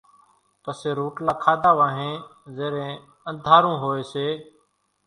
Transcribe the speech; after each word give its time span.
پسي 0.63 0.89
روٽلا 0.97 1.33
کاڌا 1.43 1.71
وانھين 1.79 2.15
زيرين 2.55 2.93
انڌارو 3.29 3.73
ھوئي 3.83 4.03
سي 4.11 4.27